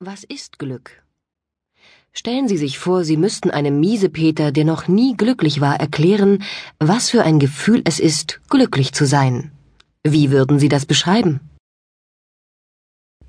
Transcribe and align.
Was 0.00 0.24
ist 0.24 0.58
Glück? 0.58 1.04
Stellen 2.12 2.48
Sie 2.48 2.56
sich 2.56 2.80
vor, 2.80 3.04
Sie 3.04 3.16
müssten 3.16 3.50
einem 3.50 3.78
Miesepeter, 3.78 4.50
der 4.50 4.64
noch 4.64 4.88
nie 4.88 5.16
glücklich 5.16 5.60
war, 5.60 5.78
erklären, 5.78 6.42
was 6.80 7.10
für 7.10 7.22
ein 7.22 7.38
Gefühl 7.38 7.80
es 7.84 8.00
ist, 8.00 8.40
glücklich 8.50 8.92
zu 8.92 9.06
sein. 9.06 9.52
Wie 10.02 10.32
würden 10.32 10.58
Sie 10.58 10.68
das 10.68 10.84
beschreiben? 10.84 11.40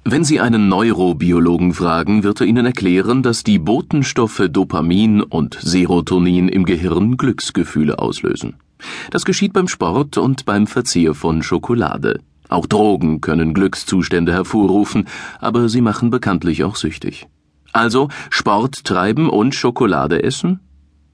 Wenn 0.03 0.23
Sie 0.23 0.39
einen 0.39 0.67
Neurobiologen 0.67 1.71
fragen, 1.73 2.23
wird 2.23 2.41
er 2.41 2.47
Ihnen 2.47 2.65
erklären, 2.65 3.21
dass 3.21 3.43
die 3.43 3.59
Botenstoffe 3.59 4.47
Dopamin 4.49 5.21
und 5.21 5.59
Serotonin 5.61 6.49
im 6.49 6.65
Gehirn 6.65 7.15
Glücksgefühle 7.15 7.99
auslösen. 7.99 8.55
Das 9.11 9.23
geschieht 9.23 9.53
beim 9.53 9.67
Sport 9.67 10.17
und 10.17 10.45
beim 10.45 10.65
Verzehr 10.65 11.13
von 11.13 11.43
Schokolade. 11.43 12.21
Auch 12.49 12.65
Drogen 12.65 13.21
können 13.21 13.53
Glückszustände 13.53 14.31
hervorrufen, 14.33 15.07
aber 15.39 15.69
sie 15.69 15.81
machen 15.81 16.09
bekanntlich 16.09 16.63
auch 16.63 16.75
süchtig. 16.75 17.27
Also 17.71 18.09
Sport 18.29 18.85
treiben 18.85 19.29
und 19.29 19.55
Schokolade 19.55 20.23
essen? 20.23 20.59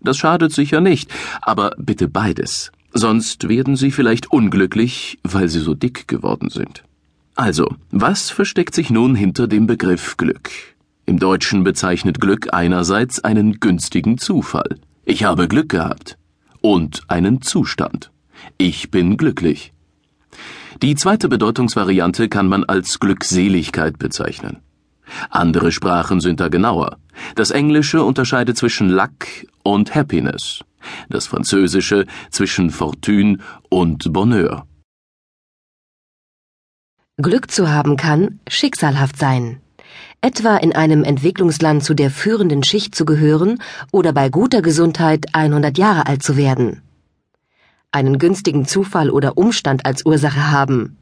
Das 0.01 0.17
schadet 0.17 0.51
sicher 0.51 0.81
nicht, 0.81 1.11
aber 1.41 1.71
bitte 1.77 2.07
beides. 2.07 2.71
Sonst 2.93 3.47
werden 3.47 3.75
Sie 3.75 3.91
vielleicht 3.91 4.31
unglücklich, 4.31 5.19
weil 5.23 5.47
Sie 5.47 5.59
so 5.59 5.73
dick 5.73 6.07
geworden 6.07 6.49
sind. 6.49 6.83
Also, 7.35 7.75
was 7.91 8.29
versteckt 8.29 8.75
sich 8.75 8.89
nun 8.89 9.15
hinter 9.15 9.47
dem 9.47 9.65
Begriff 9.65 10.17
Glück? 10.17 10.49
Im 11.05 11.17
Deutschen 11.17 11.63
bezeichnet 11.63 12.19
Glück 12.19 12.53
einerseits 12.53 13.23
einen 13.23 13.59
günstigen 13.59 14.17
Zufall. 14.17 14.77
Ich 15.05 15.23
habe 15.23 15.47
Glück 15.47 15.69
gehabt. 15.69 16.17
Und 16.59 17.01
einen 17.07 17.41
Zustand. 17.41 18.11
Ich 18.57 18.91
bin 18.91 19.17
glücklich. 19.17 19.73
Die 20.81 20.95
zweite 20.95 21.27
Bedeutungsvariante 21.27 22.29
kann 22.29 22.47
man 22.47 22.63
als 22.63 22.99
Glückseligkeit 22.99 23.99
bezeichnen. 23.99 24.57
Andere 25.29 25.71
Sprachen 25.71 26.21
sind 26.21 26.39
da 26.39 26.47
genauer. 26.47 26.97
Das 27.35 27.51
Englische 27.51 28.03
unterscheidet 28.03 28.57
zwischen 28.57 28.89
Luck 28.89 29.27
und 29.63 29.93
Happiness, 29.93 30.63
das 31.09 31.27
Französische 31.27 32.05
zwischen 32.29 32.69
Fortune 32.69 33.39
und 33.69 34.13
Bonheur. 34.13 34.65
Glück 37.17 37.51
zu 37.51 37.69
haben 37.69 37.97
kann 37.97 38.39
schicksalhaft 38.47 39.17
sein. 39.17 39.59
Etwa 40.21 40.55
in 40.57 40.73
einem 40.73 41.03
Entwicklungsland 41.03 41.83
zu 41.83 41.93
der 41.93 42.09
führenden 42.09 42.63
Schicht 42.63 42.95
zu 42.95 43.05
gehören 43.05 43.59
oder 43.91 44.13
bei 44.13 44.29
guter 44.29 44.61
Gesundheit 44.61 45.25
100 45.33 45.77
Jahre 45.77 46.07
alt 46.07 46.23
zu 46.23 46.37
werden 46.37 46.81
einen 47.91 48.17
günstigen 48.17 48.65
Zufall 48.65 49.09
oder 49.09 49.37
Umstand 49.37 49.85
als 49.85 50.05
Ursache 50.05 50.51
haben, 50.51 50.97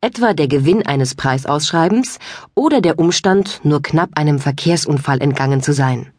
etwa 0.00 0.34
der 0.34 0.48
Gewinn 0.48 0.84
eines 0.84 1.14
Preisausschreibens 1.14 2.18
oder 2.54 2.80
der 2.80 2.98
Umstand, 2.98 3.60
nur 3.64 3.82
knapp 3.82 4.10
einem 4.14 4.38
Verkehrsunfall 4.38 5.20
entgangen 5.20 5.62
zu 5.62 5.72
sein. 5.72 6.12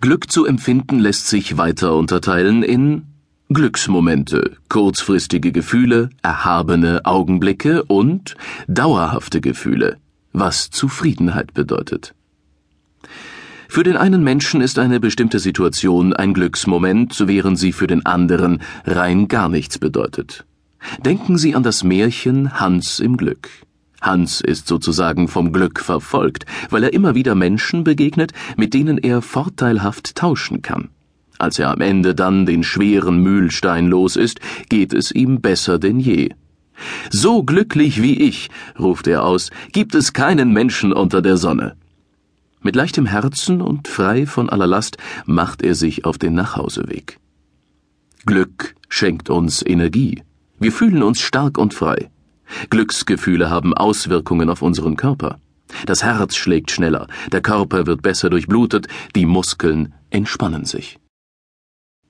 Glück 0.00 0.30
zu 0.30 0.44
empfinden 0.46 0.98
lässt 0.98 1.28
sich 1.28 1.56
weiter 1.58 1.94
unterteilen 1.94 2.62
in 2.62 3.06
Glücksmomente, 3.48 4.56
kurzfristige 4.68 5.52
Gefühle, 5.52 6.10
erhabene 6.22 7.02
Augenblicke 7.04 7.84
und 7.84 8.34
dauerhafte 8.66 9.40
Gefühle, 9.40 9.98
was 10.32 10.70
Zufriedenheit 10.70 11.52
bedeutet. 11.54 12.14
Für 13.72 13.84
den 13.84 13.96
einen 13.96 14.22
Menschen 14.22 14.60
ist 14.60 14.78
eine 14.78 15.00
bestimmte 15.00 15.38
Situation 15.38 16.12
ein 16.12 16.34
Glücksmoment, 16.34 17.26
während 17.26 17.58
sie 17.58 17.72
für 17.72 17.86
den 17.86 18.04
anderen 18.04 18.60
rein 18.84 19.28
gar 19.28 19.48
nichts 19.48 19.78
bedeutet. 19.78 20.44
Denken 21.06 21.38
Sie 21.38 21.54
an 21.54 21.62
das 21.62 21.82
Märchen 21.82 22.60
Hans 22.60 23.00
im 23.00 23.16
Glück. 23.16 23.48
Hans 24.02 24.42
ist 24.42 24.68
sozusagen 24.68 25.26
vom 25.26 25.54
Glück 25.54 25.80
verfolgt, 25.80 26.44
weil 26.68 26.84
er 26.84 26.92
immer 26.92 27.14
wieder 27.14 27.34
Menschen 27.34 27.82
begegnet, 27.82 28.32
mit 28.58 28.74
denen 28.74 28.98
er 28.98 29.22
vorteilhaft 29.22 30.16
tauschen 30.16 30.60
kann. 30.60 30.90
Als 31.38 31.58
er 31.58 31.70
am 31.70 31.80
Ende 31.80 32.14
dann 32.14 32.44
den 32.44 32.64
schweren 32.64 33.22
Mühlstein 33.22 33.86
los 33.86 34.16
ist, 34.16 34.38
geht 34.68 34.92
es 34.92 35.12
ihm 35.12 35.40
besser 35.40 35.78
denn 35.78 35.98
je. 35.98 36.28
So 37.08 37.42
glücklich 37.42 38.02
wie 38.02 38.20
ich, 38.20 38.50
ruft 38.78 39.06
er 39.06 39.24
aus, 39.24 39.50
gibt 39.72 39.94
es 39.94 40.12
keinen 40.12 40.52
Menschen 40.52 40.92
unter 40.92 41.22
der 41.22 41.38
Sonne. 41.38 41.74
Mit 42.62 42.76
leichtem 42.76 43.06
Herzen 43.06 43.60
und 43.60 43.88
frei 43.88 44.24
von 44.26 44.48
aller 44.48 44.68
Last 44.68 44.96
macht 45.26 45.62
er 45.62 45.74
sich 45.74 46.04
auf 46.04 46.16
den 46.16 46.34
Nachhauseweg. 46.34 47.18
Glück 48.24 48.76
schenkt 48.88 49.30
uns 49.30 49.66
Energie. 49.66 50.22
Wir 50.60 50.70
fühlen 50.70 51.02
uns 51.02 51.20
stark 51.20 51.58
und 51.58 51.74
frei. 51.74 52.10
Glücksgefühle 52.70 53.50
haben 53.50 53.74
Auswirkungen 53.74 54.48
auf 54.48 54.62
unseren 54.62 54.96
Körper. 54.96 55.40
Das 55.86 56.04
Herz 56.04 56.36
schlägt 56.36 56.70
schneller, 56.70 57.08
der 57.32 57.40
Körper 57.40 57.86
wird 57.86 58.02
besser 58.02 58.30
durchblutet, 58.30 58.86
die 59.16 59.26
Muskeln 59.26 59.94
entspannen 60.10 60.64
sich. 60.64 60.98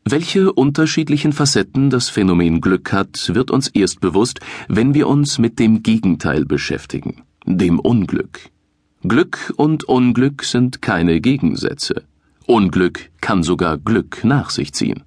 Welche 0.04 0.52
unterschiedlichen 0.52 1.32
Facetten 1.32 1.88
das 1.88 2.10
Phänomen 2.10 2.60
Glück 2.60 2.92
hat, 2.92 3.34
wird 3.34 3.50
uns 3.50 3.68
erst 3.68 4.00
bewusst, 4.00 4.40
wenn 4.68 4.94
wir 4.94 5.06
uns 5.06 5.38
mit 5.38 5.58
dem 5.60 5.82
Gegenteil 5.82 6.44
beschäftigen, 6.44 7.22
dem 7.46 7.78
Unglück. 7.78 8.50
Glück 9.06 9.52
und 9.56 9.82
Unglück 9.84 10.44
sind 10.44 10.80
keine 10.80 11.20
Gegensätze. 11.20 12.04
Unglück 12.46 13.10
kann 13.20 13.42
sogar 13.42 13.76
Glück 13.76 14.22
nach 14.22 14.50
sich 14.50 14.72
ziehen. 14.72 15.02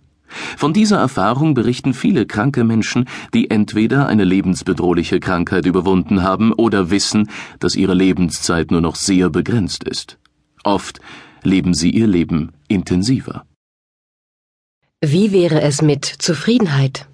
Von 0.57 0.73
dieser 0.73 0.97
Erfahrung 0.97 1.53
berichten 1.53 1.93
viele 1.93 2.25
kranke 2.25 2.65
Menschen, 2.65 3.05
die 3.33 3.49
entweder 3.49 4.07
eine 4.07 4.25
lebensbedrohliche 4.25 5.21
Krankheit 5.21 5.65
überwunden 5.65 6.23
haben 6.23 6.51
oder 6.51 6.89
wissen, 6.89 7.29
dass 7.59 7.75
ihre 7.75 7.93
Lebenszeit 7.93 8.69
nur 8.69 8.81
noch 8.81 8.95
sehr 8.95 9.29
begrenzt 9.29 9.85
ist. 9.85 10.17
Oft 10.63 10.99
leben 11.43 11.73
sie 11.73 11.91
ihr 11.91 12.07
Leben 12.07 12.51
intensiver. 12.67 13.45
Wie 15.01 15.31
wäre 15.31 15.61
es 15.61 15.81
mit 15.81 16.05
Zufriedenheit? 16.05 17.07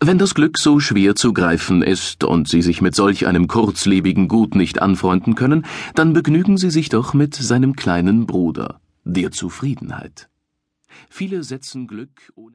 Wenn 0.00 0.18
das 0.18 0.34
Glück 0.34 0.58
so 0.58 0.78
schwer 0.78 1.14
zu 1.14 1.32
greifen 1.32 1.82
ist 1.82 2.22
und 2.22 2.48
Sie 2.48 2.60
sich 2.60 2.82
mit 2.82 2.94
solch 2.94 3.26
einem 3.26 3.48
kurzlebigen 3.48 4.28
Gut 4.28 4.54
nicht 4.54 4.82
anfreunden 4.82 5.34
können, 5.36 5.64
dann 5.94 6.12
begnügen 6.12 6.58
Sie 6.58 6.70
sich 6.70 6.90
doch 6.90 7.14
mit 7.14 7.34
seinem 7.34 7.76
kleinen 7.76 8.26
Bruder, 8.26 8.80
der 9.04 9.30
Zufriedenheit. 9.32 10.28
Viele 11.08 11.42
setzen 11.42 11.86
Glück 11.86 12.30
ohne 12.34 12.44